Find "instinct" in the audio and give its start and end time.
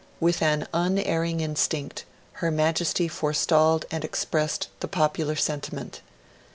1.41-2.05